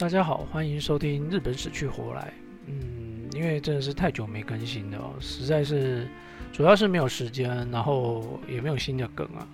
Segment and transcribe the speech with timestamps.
[0.00, 2.22] 大家好，欢迎收听《日本死去活来》。
[2.68, 6.08] 嗯，因为真的是太久没更新了，实在是
[6.54, 9.46] 主要是没有时间，然后也没有新的梗啊。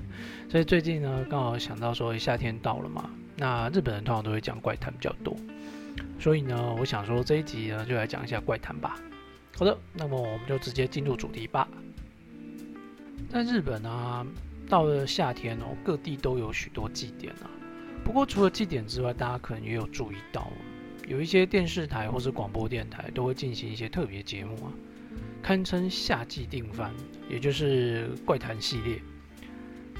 [0.50, 5.34] 所以最近呢，刚好想到说夏天到了嘛，那日本人通常都会讲怪谈比较多，
[6.20, 9.00] 所以呢，我想说这一集呢就来讲一下怪谈吧。
[9.56, 11.66] 好的，那么我们就直接进入主题吧。
[13.30, 14.26] 在日本啊，
[14.68, 17.48] 到了夏天哦，各地都有许多祭典啊。
[18.06, 20.48] 不过，除了祭典之外，大家可能也有注意到，
[21.08, 24.72] 有一些电视台或是广播电台都会进行一些特别节目啊，
[25.42, 26.94] 堪称夏季定番，
[27.28, 29.02] 也就是怪谈系列，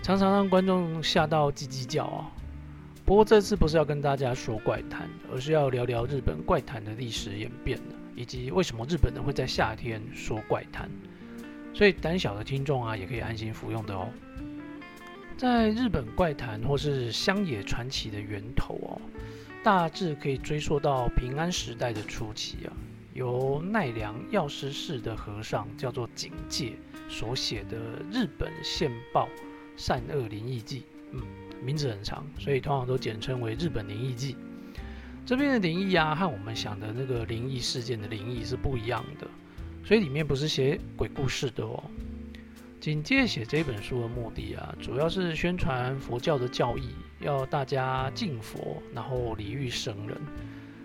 [0.03, 2.31] 常常让观众吓到叽叽叫啊。
[3.05, 7.77] 不过这次不是要跟大家说怪谈，而是要聊聊日本怪谈的历史演变
[8.15, 10.89] 以及为什么日本人会在夏天说怪谈。
[11.75, 14.09] 所以胆小的听众啊，也可以安心服用的哦。
[15.37, 19.01] 在日本怪谈或是乡野传奇的源头哦，
[19.63, 22.73] 大致可以追溯到平安时代的初期啊，
[23.13, 26.73] 由奈良药师寺的和尚叫做景介
[27.07, 27.77] 所写的
[28.11, 29.29] 《日本县报
[29.77, 30.81] 善恶灵异记》，
[31.13, 31.21] 嗯，
[31.63, 34.33] 名字很长，所以通常都简称为《日本灵异记》。
[35.27, 39.29] 这边的灵异啊，和我们想的那个灵异事件的灵异是不一样的，
[39.85, 41.85] 所以里面不是写鬼故事的哦。
[42.81, 50.17] 警戒写这本书的目的啊，主要是宣传佛教的教义，要大家敬佛，然后礼遇生人，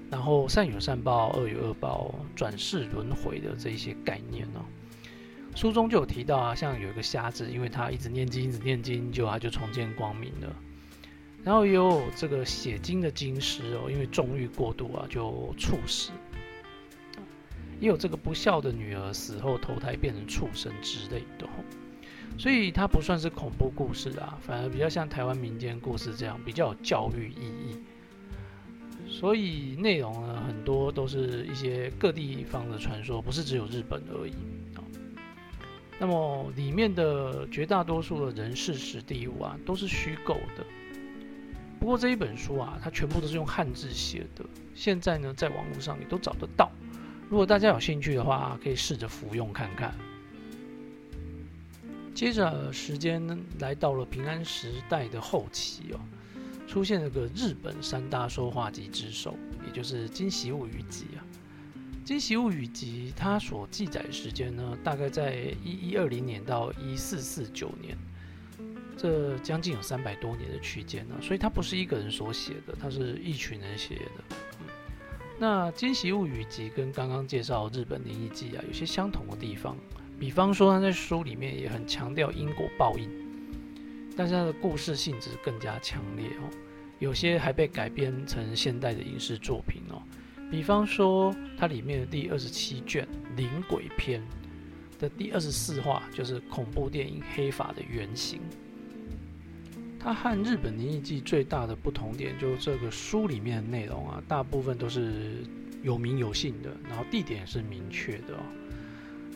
[0.09, 4.59] 然后善有善报，恶有恶报，转世轮回的这一些概念呢。
[5.53, 10.55] 书中就有提到啊，像有一个瞎子，因为他一直念经，一直念经，就他就重见光明了。
[11.43, 16.11] 然后也有这个写经的经师哦，因为纵欲过度啊，就猝死。
[17.79, 21.47] 也有这个不孝的女儿死后投胎变成畜生之类的。
[22.37, 27.77] 所以它不算是恐怖故事啊，反而比较像台湾民间故事这样，比较有教育意义。
[29.07, 34.31] 所以内容呢，很多都是一些各地方的传说，不是只有日本而已
[34.75, 34.81] 啊。
[35.99, 40.65] 那么里面的绝大多数的人事、史地物啊，都是虚构的。
[41.79, 44.43] 不过这一本书啊，它全部都是用汉字写的，
[44.73, 46.71] 现在呢，在网络上也都找得到。
[47.29, 49.93] 如果大家有兴趣的话，可以试着服用看看。
[52.21, 53.19] 接着时间
[53.61, 55.99] 来到了平安时代的后期哦，
[56.67, 61.25] 出现了个日本三大说话集之首，也就是《金喜物语集》啊。
[62.07, 67.97] 《金喜物语集》它所记载时间呢，大概在一一二零年到一四四九年，
[68.95, 74.35] 这将近有三百多年的区间呢，所以它不是一个人所写的，它是一群人写的。
[75.39, 79.75] 那《金喜物语集》跟刚刚介绍日本灵异记啊，有些相同的地方。
[80.21, 83.09] 比方说，他在书里面也很强调因果报应，
[84.15, 86.43] 但是他的故事性质更加强烈哦。
[86.99, 89.99] 有些还被改编成现代的影视作品哦。
[90.51, 93.03] 比方说，它里面的第二十七卷
[93.35, 94.21] 《灵鬼篇》
[95.01, 98.41] 的第二十四话，就是恐怖电影《黑法》的原型。
[99.99, 105.43] 它和日本灵异记最大的不同点，就是这个书里面的内容啊，大部分都是
[105.81, 108.43] 有名有姓的，然后地点是明确的哦。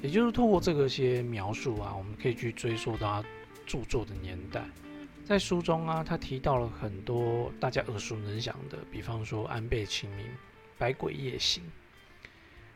[0.05, 3.27] 也就是透过这个些描述啊，我们可以去追溯到他
[3.65, 4.63] 著作的年代。
[5.23, 10.27] 在书中啊，他提到了很多大家耳熟能详的，比方说安倍晴明、
[10.77, 11.63] 百鬼夜行，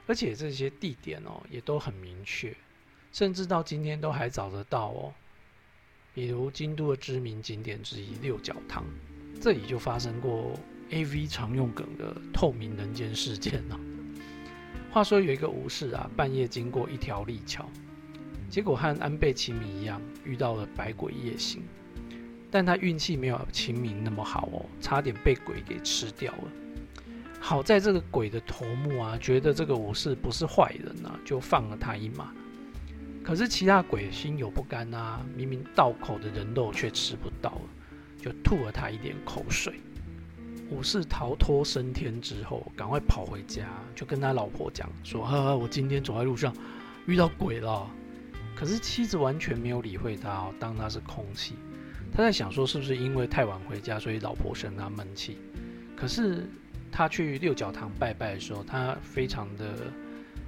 [0.08, 2.52] 而且这些地点哦也都很明确，
[3.12, 5.14] 甚至到今天都还找得到哦。
[6.16, 8.84] 比如京都的知名景点之一六角堂，
[9.40, 10.60] 这里就发生过
[10.90, 11.28] A.V.
[11.28, 13.80] 常用梗的透明人间事件呢。
[14.92, 17.70] 话说有一个武士啊，半夜经过一条立桥，
[18.50, 21.62] 结果和安倍晴明一样遇到了百鬼夜行，
[22.50, 26.44] 但他运气没有晴明那么好哦，差点被鬼给吃掉了。
[27.40, 32.34] 好在这个鬼的头目啊，觉得这个武士不是坏人啊，就放了他一马。
[33.24, 37.70] 可是其他鬼心有不甘啊，明明道口的人肉却吃不到了，
[38.20, 39.76] 就吐了他一点口水。
[40.70, 46.54] 武士逃脱升天之后，赶快跑回家，就跟他老婆讲说：“呵呵，我今天走在路上
[47.08, 47.90] 遇到鬼了。”
[48.56, 51.56] 可是妻子完全没有理会他，当他是空气。
[52.12, 55.38] 他在想说，是不是因为太晚回家，所以老婆生他闷气？
[55.96, 56.48] 可是
[56.92, 59.92] 他去六角堂拜拜的时候，他非常的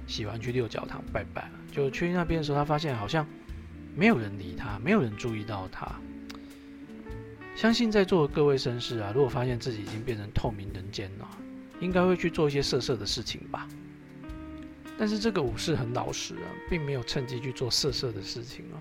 [0.06, 1.50] 喜欢去六角堂拜拜。
[1.70, 3.26] 就去那边的时候，他发现好像
[3.96, 5.90] 没有人理他，没有人注意到他。
[7.54, 11.28] 相信在座的各位绅士啊，如果发现自己已经变成透明人间了，
[11.80, 13.68] 应该会去做一些色色的事情吧。
[14.98, 18.80] 但是这个武士很老实啊，并没有趁机去做色色的事情哦，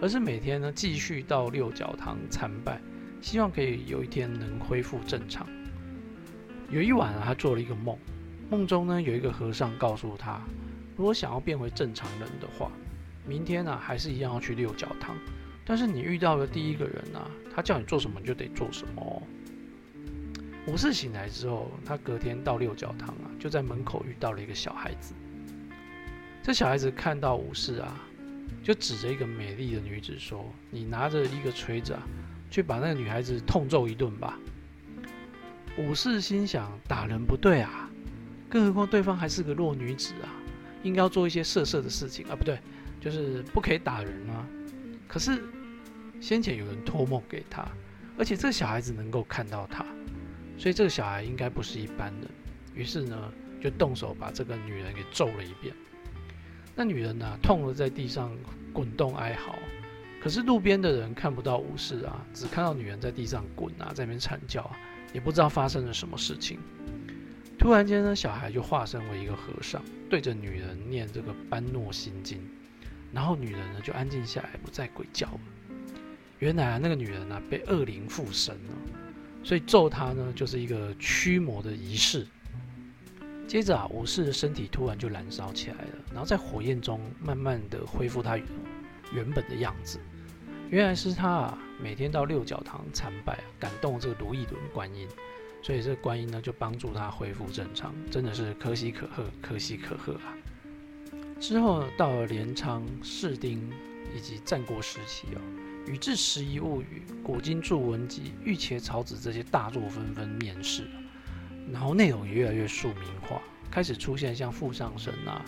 [0.00, 2.80] 而是每天呢继续到六角堂参拜，
[3.20, 5.46] 希望可以有一天能恢复正常。
[6.70, 7.96] 有一晚啊，他做了一个梦，
[8.50, 10.40] 梦中呢有一个和尚告诉他，
[10.96, 12.70] 如果想要变回正常人的话，
[13.26, 15.16] 明天呢还是一样要去六角堂，
[15.64, 19.02] 但是你遇到的第一个人啊，他叫你做什么你就得做什么。
[19.02, 19.22] 哦。
[20.66, 25.14] 武士醒来之后，他隔天到六角堂啊，就在门口遇到了一个小孩子。
[26.42, 27.98] 这小孩子看到武士啊，
[28.62, 32.02] 就指着一个美丽的女子说：“你拿着一个锤子啊，
[32.50, 34.38] 去把那个女孩子痛揍一顿吧。”
[35.78, 37.88] 武士心想：打人不对啊，
[38.48, 40.28] 更何况对方还是个弱女子啊，
[40.82, 42.58] 应该要做一些色色的事情啊，不对，
[43.00, 44.46] 就是不可以打人啊。
[45.10, 45.42] 可是
[46.20, 47.66] 先前有人托梦给他，
[48.16, 49.84] 而且这个小孩子能够看到他，
[50.56, 52.30] 所以这个小孩应该不是一般人。
[52.72, 55.74] 于是呢，就动手把这个女人给揍了一遍。
[56.76, 58.30] 那女人呢，痛得在地上
[58.72, 59.58] 滚动哀嚎。
[60.22, 64.78] 可是路边的人看不到武士啊，只看到女人在地上滚啊，在那边惨叫啊。
[65.12, 66.60] 也不知道发生了什么事情。
[67.58, 72.38] 突然间呢，小孩就化身为一个和尚，对着女人念这个《般若心经》，
[73.12, 75.40] 然后女人呢就安静下来，不再鬼叫了。
[76.38, 78.74] 原来啊，那个女人呢被恶灵附身了，
[79.44, 82.26] 所以咒她呢就是一个驱魔的仪式。
[83.46, 88.38] 接着啊，武士的身体突然就燃烧起来了，然后在火焰中慢慢的恢复他
[89.12, 89.98] 原本的样子。
[90.70, 95.08] 原来是他啊，每天到六角堂参拜，感动这个如意轮观音，
[95.62, 100.32] 所以这个观音呢就帮助他恢复正常，真的是可喜可贺，可喜可贺啊！
[101.40, 103.72] 之后到了镰仓、士丁
[104.14, 105.40] 以及战国时期哦，
[105.90, 110.84] 《宇治十一物语》《古今著文集》《御伽草子》这些大作纷纷面世，
[111.72, 113.40] 然后内容也越来越庶民化，
[113.70, 115.42] 开始出现像富上神啊、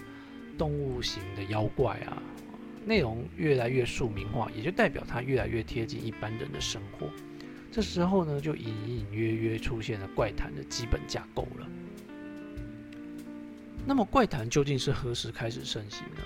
[0.56, 2.23] 动物型的妖怪啊。
[2.87, 7.06] 内容越来越庶民化，也就代表它越来越贴近一般人的生活。
[7.71, 11.69] 这时候呢，就隐隐约约出现了怪谈的基本架构了。
[13.84, 16.23] 那么，怪谈究竟是何时开始盛行呢？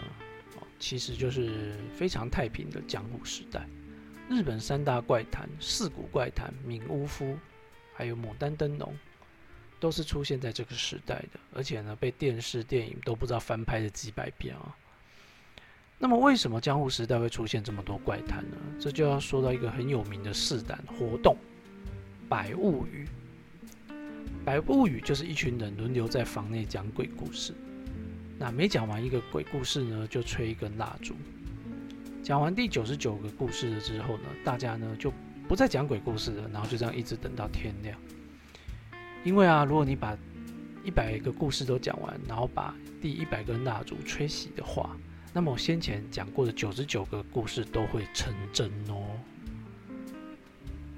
[0.56, 3.66] 哦，其实就是非常太平的江户时代。
[4.28, 7.36] 日本三大怪谈——四谷怪谈、名屋夫，
[7.94, 8.94] 还有牡丹灯笼，
[9.80, 11.40] 都是出现在这个时代的。
[11.54, 14.76] 而且呢，被电视、电影都不知道翻拍了几百遍啊。
[15.98, 18.56] 那么，为什么江户时代会出现这么多怪谈呢？
[18.78, 21.36] 这就要说到一个很有名的四胆活动——
[22.28, 23.08] 百物语。
[24.46, 27.52] 百物语就是一群人轮流在房内讲鬼故事。
[28.38, 31.16] 那每讲完一个鬼故事呢，就吹一根蜡烛。
[32.22, 35.12] 讲完第九十九个故事了之后呢，大家呢就
[35.48, 37.98] 不再讲鬼故事了，然后就这样一直等到天亮。
[39.24, 40.16] 因为啊，如果你把
[40.84, 42.72] 一百个故事都讲完，然后把
[43.02, 44.96] 第一百根蜡烛吹熄的话，
[45.32, 49.18] 那么我先前讲过的九十九个故事都会成真哦。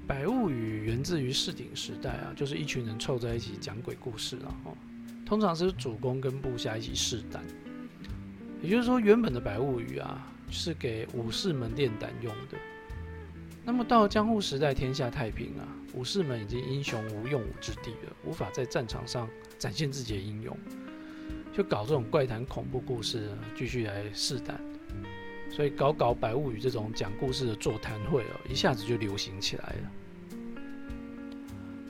[0.09, 4.49] 百物语源自于市井时代啊，就是一群人凑在一起讲鬼故事啊。
[4.63, 4.75] 哦，
[5.23, 7.43] 通常是主公跟部下一起试胆，
[8.59, 12.57] 也就是说，原本的百物语啊是给武士们练胆用的。
[13.63, 15.61] 那么到江户时代，天下太平啊，
[15.93, 19.29] 武士们已经英雄无用武之地了，无法在战场上
[19.59, 20.57] 展现自己的英勇。
[21.53, 24.59] 就搞这种怪谈恐怖故事，继续来试胆，
[25.49, 29.91] 所以搞搞百物语这种讲故事的座谈会哦，一下子就流行起来了。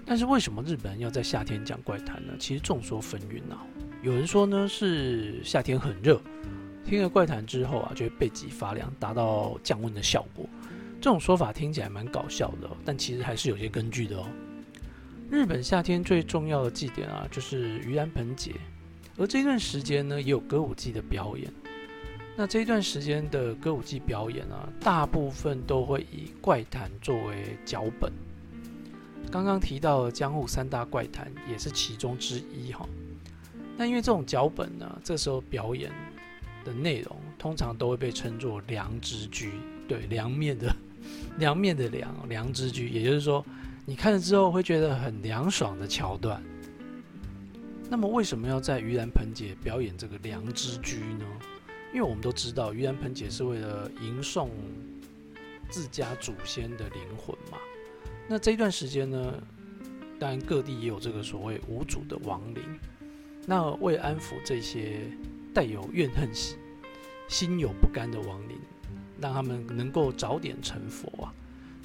[0.06, 2.34] 但是为什么日本人要在夏天讲怪谈呢？
[2.40, 3.64] 其实众说纷纭啊。
[4.02, 6.20] 有人说呢是夏天很热，
[6.84, 10.50] 听了怪谈之后啊，就会背脊发凉，达到降温的效果。
[11.02, 14.26] 这种说法听起来蛮搞笑的，但其实还是有些根据的哦。
[15.30, 18.54] 日本夏天最重要的祭典啊，就是盂兰盆节。
[19.16, 21.54] 而这段时间呢，也有歌舞伎的表演。
[22.40, 28.10] 那这一段时间的歌舞伎表演啊，大部分都会以怪谈作为脚本。
[29.30, 32.88] 刚刚提到的江户三大怪谈也是其中之一哈。
[33.76, 35.92] 那因为这种脚本呢，这时候表演
[36.64, 39.52] 的内容通常都会被称作良知居，
[39.86, 40.74] 对，凉面的
[41.40, 43.46] 凉面的凉，良知居，也就是说，
[43.86, 46.42] 你看了之后会觉得很凉爽的桥段。
[47.90, 51.26] 那么为什么要在盂兰盆节表演这个良知居呢？
[51.94, 54.50] 因为我们都知道盂兰盆节是为了迎送
[55.70, 57.58] 自家祖先的灵魂嘛。
[58.28, 59.34] 那这一段时间呢，
[60.20, 62.64] 当然各地也有这个所谓无主的亡灵。
[63.46, 65.02] 那为安抚这些
[65.54, 66.58] 带有怨恨心、
[67.28, 68.60] 心有不甘的亡灵，
[69.20, 71.34] 让他们能够早点成佛啊，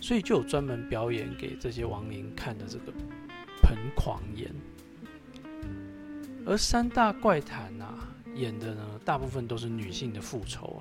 [0.02, 2.92] 所以就有专门表演给这些亡灵看的这个
[3.62, 4.54] 盆狂言。
[6.44, 10.80] 而三大怪谈啊，演的呢，大部分都是女性的复仇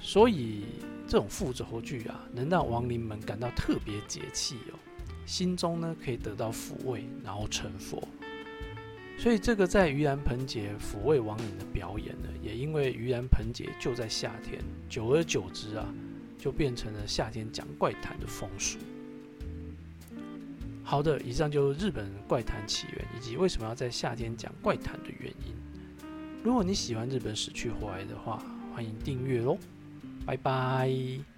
[0.00, 0.64] 所以
[1.06, 4.78] 这种复仇剧啊，能让亡灵们感到特别解气哦。
[5.24, 8.02] 心中呢可以得到抚慰，然后成佛。
[9.18, 15.86] 所以这个在盂兰盆节抚慰亡灵的表演呢，也因为盂兰盆节就在夏天，久而久之啊，
[16.38, 18.78] 就变成了夏天讲怪谈的风俗。
[20.92, 25.54] 好的，以上就是日本怪谈起源以及为什么要在夏天讲怪谈的原因。
[26.44, 28.42] 如果你喜欢日本死去活来的话，
[28.74, 29.56] 欢迎订阅哦，
[30.26, 31.31] 拜拜。